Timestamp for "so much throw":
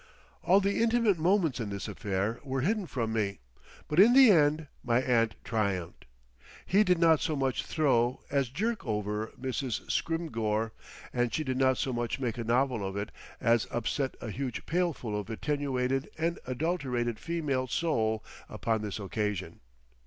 7.19-8.19